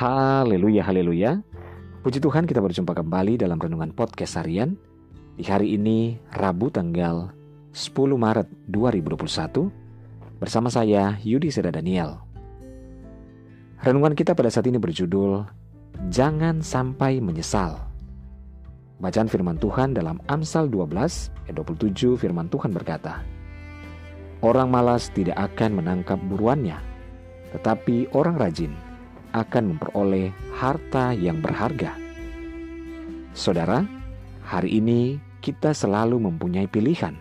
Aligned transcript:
Haleluya, 0.00 0.80
haleluya. 0.80 1.44
Puji 2.00 2.24
Tuhan 2.24 2.48
kita 2.48 2.64
berjumpa 2.64 2.96
kembali 2.96 3.36
dalam 3.36 3.60
Renungan 3.60 3.92
Podcast 3.92 4.40
Harian. 4.40 4.72
Di 5.36 5.44
hari 5.44 5.76
ini, 5.76 6.16
Rabu 6.32 6.72
tanggal 6.72 7.28
10 7.76 8.16
Maret 8.16 8.48
2021, 8.72 9.68
bersama 10.40 10.72
saya 10.72 11.20
Yudi 11.20 11.52
Seda 11.52 11.68
Daniel. 11.68 12.16
Renungan 13.84 14.16
kita 14.16 14.32
pada 14.32 14.48
saat 14.48 14.72
ini 14.72 14.80
berjudul 14.80 15.44
Jangan 16.08 16.64
Sampai 16.64 17.20
Menyesal. 17.20 17.76
Bacaan 19.04 19.28
firman 19.28 19.60
Tuhan 19.60 19.92
dalam 19.92 20.16
Amsal 20.32 20.72
12 20.72 21.28
ayat 21.44 21.60
27 21.60 22.16
firman 22.16 22.48
Tuhan 22.48 22.72
berkata, 22.72 23.20
Orang 24.40 24.72
malas 24.72 25.12
tidak 25.12 25.36
akan 25.36 25.84
menangkap 25.84 26.16
buruannya, 26.24 26.80
tetapi 27.52 28.08
orang 28.16 28.40
rajin 28.40 28.72
akan 29.32 29.76
memperoleh 29.76 30.34
harta 30.58 31.14
yang 31.14 31.38
berharga. 31.38 31.94
Saudara, 33.30 33.86
hari 34.42 34.82
ini 34.82 35.22
kita 35.38 35.70
selalu 35.70 36.18
mempunyai 36.18 36.66
pilihan: 36.66 37.14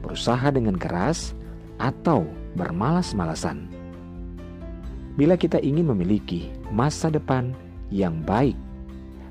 berusaha 0.00 0.48
dengan 0.48 0.76
keras 0.80 1.36
atau 1.76 2.24
bermalas-malasan. 2.56 3.68
Bila 5.12 5.36
kita 5.36 5.60
ingin 5.60 5.92
memiliki 5.92 6.48
masa 6.72 7.12
depan 7.12 7.52
yang 7.92 8.24
baik, 8.24 8.56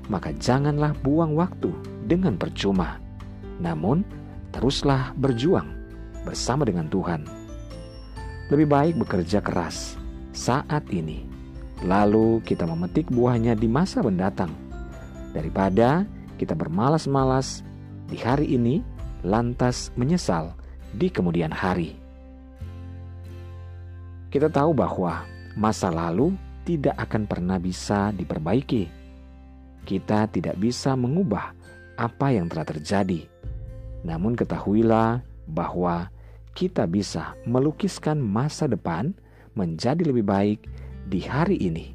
maka 0.06 0.30
janganlah 0.38 0.94
buang 1.02 1.34
waktu 1.34 1.74
dengan 2.06 2.38
percuma. 2.38 3.02
Namun, 3.58 4.06
teruslah 4.54 5.10
berjuang 5.18 5.66
bersama 6.22 6.62
dengan 6.62 6.86
Tuhan. 6.86 7.26
Lebih 8.54 8.68
baik 8.70 8.94
bekerja 9.02 9.42
keras 9.42 9.98
saat 10.30 10.86
ini 10.92 11.31
lalu 11.82 12.38
kita 12.46 12.66
memetik 12.66 13.10
buahnya 13.10 13.58
di 13.58 13.66
masa 13.66 14.02
mendatang, 14.02 14.54
daripada 15.34 16.06
kita 16.38 16.54
bermalas-malas 16.54 17.66
di 18.06 18.18
hari 18.18 18.54
ini, 18.54 18.82
lantas 19.22 19.90
menyesal 19.98 20.54
di 20.94 21.10
kemudian 21.10 21.50
hari. 21.50 21.98
Kita 24.32 24.48
tahu 24.48 24.72
bahwa 24.72 25.28
masa 25.54 25.92
lalu 25.92 26.32
tidak 26.64 26.96
akan 26.96 27.28
pernah 27.28 27.58
bisa 27.60 28.14
diperbaiki. 28.16 28.88
Kita 29.82 30.30
tidak 30.30 30.56
bisa 30.56 30.94
mengubah 30.94 31.52
apa 31.98 32.32
yang 32.32 32.48
telah 32.48 32.64
terjadi. 32.64 33.26
Namun, 34.06 34.38
ketahuilah 34.38 35.20
bahwa 35.46 36.08
kita 36.54 36.86
bisa 36.86 37.34
melukiskan 37.44 38.18
masa 38.18 38.66
depan 38.70 39.12
menjadi 39.52 40.00
lebih 40.06 40.24
baik 40.24 40.58
di 41.12 41.20
hari 41.28 41.60
ini. 41.60 41.92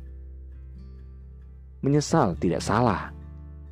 Menyesal 1.82 2.38
tidak 2.38 2.62
salah. 2.62 3.10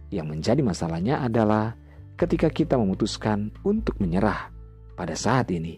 Yang 0.10 0.28
menjadi 0.34 0.62
masalahnya 0.66 1.22
adalah 1.22 1.78
ketika 2.18 2.50
kita 2.50 2.74
memutuskan 2.82 3.54
untuk 3.62 3.94
menyerah 4.02 4.50
pada 4.98 5.14
saat 5.14 5.54
ini. 5.54 5.78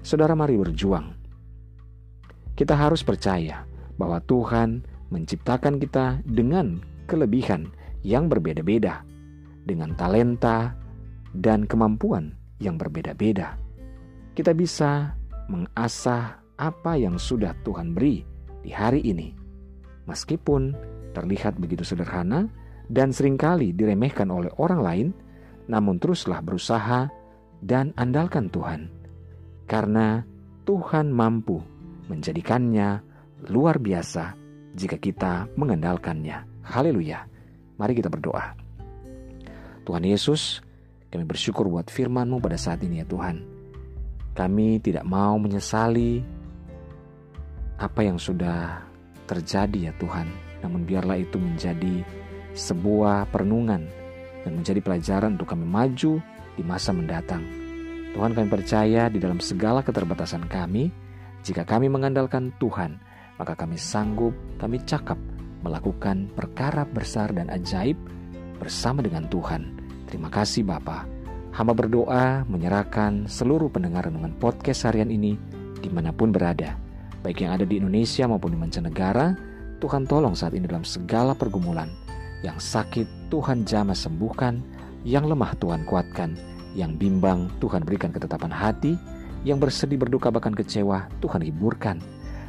Saudara, 0.00 0.32
mari 0.32 0.56
berjuang. 0.56 1.12
Kita 2.56 2.72
harus 2.72 3.04
percaya 3.04 3.68
bahwa 4.00 4.24
Tuhan 4.24 4.88
menciptakan 5.12 5.76
kita 5.76 6.24
dengan 6.24 6.80
kelebihan 7.04 7.68
yang 8.00 8.32
berbeda-beda, 8.32 9.04
dengan 9.68 9.92
talenta 10.00 10.72
dan 11.36 11.68
kemampuan 11.68 12.32
yang 12.56 12.80
berbeda-beda. 12.80 13.60
Kita 14.32 14.56
bisa 14.56 15.12
mengasah 15.52 16.40
apa 16.56 16.96
yang 16.96 17.20
sudah 17.20 17.52
Tuhan 17.66 17.92
beri 17.92 18.31
di 18.62 18.70
hari 18.70 19.02
ini. 19.04 19.34
Meskipun 20.06 20.74
terlihat 21.12 21.58
begitu 21.60 21.84
sederhana 21.84 22.48
dan 22.88 23.14
sering 23.14 23.38
kali 23.38 23.70
diremehkan 23.74 24.30
oleh 24.32 24.50
orang 24.58 24.80
lain, 24.80 25.08
namun 25.70 25.98
teruslah 26.02 26.42
berusaha 26.42 27.06
dan 27.62 27.94
andalkan 27.94 28.50
Tuhan. 28.50 28.90
Karena 29.70 30.22
Tuhan 30.66 31.14
mampu 31.14 31.62
menjadikannya 32.10 33.02
luar 33.50 33.78
biasa 33.78 34.34
jika 34.74 34.98
kita 34.98 35.50
mengandalkannya. 35.54 36.66
Haleluya. 36.66 37.26
Mari 37.78 37.92
kita 37.98 38.10
berdoa. 38.10 38.54
Tuhan 39.82 40.06
Yesus, 40.06 40.62
kami 41.10 41.26
bersyukur 41.26 41.66
buat 41.66 41.90
firman-Mu 41.90 42.38
pada 42.38 42.54
saat 42.54 42.82
ini 42.86 43.02
ya 43.02 43.06
Tuhan. 43.06 43.42
Kami 44.32 44.78
tidak 44.80 45.04
mau 45.04 45.36
menyesali 45.36 46.22
apa 47.82 48.06
yang 48.06 48.14
sudah 48.14 48.78
terjadi 49.26 49.90
ya 49.90 49.92
Tuhan. 49.98 50.30
Namun 50.62 50.86
biarlah 50.86 51.18
itu 51.18 51.34
menjadi 51.42 52.06
sebuah 52.54 53.26
perenungan 53.34 53.82
dan 54.46 54.52
menjadi 54.54 54.78
pelajaran 54.78 55.34
untuk 55.34 55.50
kami 55.50 55.66
maju 55.66 56.22
di 56.54 56.62
masa 56.62 56.94
mendatang. 56.94 57.42
Tuhan 58.14 58.38
kami 58.38 58.46
percaya 58.46 59.10
di 59.10 59.18
dalam 59.18 59.42
segala 59.42 59.82
keterbatasan 59.82 60.46
kami, 60.46 60.94
jika 61.42 61.66
kami 61.66 61.90
mengandalkan 61.90 62.54
Tuhan, 62.62 63.02
maka 63.40 63.58
kami 63.58 63.74
sanggup, 63.74 64.36
kami 64.62 64.78
cakap 64.86 65.18
melakukan 65.66 66.30
perkara 66.38 66.86
besar 66.86 67.34
dan 67.34 67.50
ajaib 67.50 67.98
bersama 68.62 69.02
dengan 69.02 69.26
Tuhan. 69.26 69.74
Terima 70.06 70.30
kasih 70.30 70.62
Bapa. 70.62 71.08
Hamba 71.50 71.72
berdoa 71.74 72.46
menyerahkan 72.46 73.26
seluruh 73.26 73.72
pendengar 73.72 74.06
renungan 74.06 74.36
podcast 74.38 74.86
harian 74.86 75.10
ini 75.10 75.34
di 75.82 75.88
mana 75.90 76.14
pun 76.14 76.30
berada 76.30 76.91
baik 77.22 77.46
yang 77.46 77.54
ada 77.54 77.64
di 77.64 77.78
Indonesia 77.78 78.26
maupun 78.26 78.54
di 78.54 78.58
mancanegara, 78.58 79.34
Tuhan 79.78 80.06
tolong 80.06 80.34
saat 80.34 80.54
ini 80.54 80.66
dalam 80.66 80.86
segala 80.86 81.34
pergumulan. 81.34 81.90
Yang 82.42 82.58
sakit 82.74 83.06
Tuhan 83.30 83.62
jamah 83.62 83.94
sembuhkan, 83.94 84.58
yang 85.06 85.26
lemah 85.30 85.54
Tuhan 85.58 85.86
kuatkan, 85.86 86.34
yang 86.74 86.98
bimbang 86.98 87.46
Tuhan 87.62 87.86
berikan 87.86 88.10
ketetapan 88.10 88.50
hati, 88.50 88.98
yang 89.46 89.62
bersedih 89.62 89.98
berduka 89.98 90.30
bahkan 90.30 90.54
kecewa 90.54 91.06
Tuhan 91.22 91.42
hiburkan. 91.46 91.98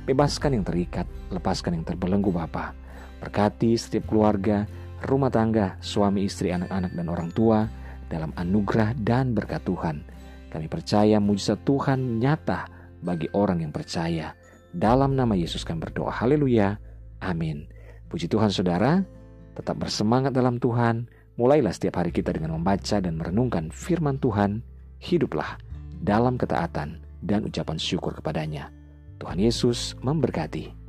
Bebaskan 0.03 0.59
yang 0.59 0.65
terikat, 0.67 1.07
lepaskan 1.31 1.79
yang 1.79 1.85
terbelenggu 1.87 2.33
Bapa. 2.33 2.75
Berkati 3.23 3.77
setiap 3.79 4.11
keluarga, 4.11 4.67
rumah 5.05 5.31
tangga, 5.31 5.79
suami 5.79 6.27
istri, 6.27 6.51
anak-anak 6.51 6.91
dan 6.91 7.07
orang 7.07 7.29
tua 7.31 7.65
dalam 8.11 8.35
anugerah 8.35 8.93
dan 8.99 9.31
berkat 9.31 9.63
Tuhan. 9.63 10.03
Kami 10.51 10.67
percaya 10.67 11.17
mujizat 11.23 11.63
Tuhan 11.65 12.19
nyata 12.19 12.67
bagi 12.99 13.31
orang 13.33 13.63
yang 13.63 13.71
percaya. 13.71 14.35
Dalam 14.73 15.13
nama 15.13 15.37
Yesus 15.37 15.61
kami 15.61 15.85
berdoa. 15.85 16.09
Haleluya. 16.09 16.81
Amin. 17.21 17.69
Puji 18.09 18.25
Tuhan 18.25 18.49
saudara, 18.49 19.05
tetap 19.53 19.77
bersemangat 19.77 20.33
dalam 20.33 20.57
Tuhan. 20.57 21.05
Mulailah 21.37 21.73
setiap 21.73 22.01
hari 22.01 22.09
kita 22.09 22.33
dengan 22.33 22.57
membaca 22.57 22.97
dan 22.97 23.13
merenungkan 23.17 23.69
firman 23.69 24.17
Tuhan. 24.17 24.65
Hiduplah 24.97 25.61
dalam 26.01 26.41
ketaatan 26.41 26.99
dan 27.21 27.45
ucapan 27.45 27.77
syukur 27.77 28.17
kepadanya. 28.17 28.73
Tuhan 29.21 29.39
Yesus 29.39 29.95
memberkati. 30.01 30.82